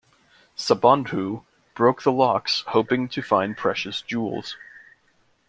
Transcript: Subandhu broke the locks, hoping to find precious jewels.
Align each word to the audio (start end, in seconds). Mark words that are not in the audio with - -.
Subandhu 0.57 1.43
broke 1.75 2.01
the 2.01 2.11
locks, 2.11 2.61
hoping 2.69 3.07
to 3.09 3.21
find 3.21 3.55
precious 3.55 4.01
jewels. 4.01 4.55